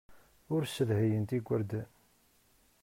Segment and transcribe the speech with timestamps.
[0.53, 1.89] Ur ssedhayent igerdan.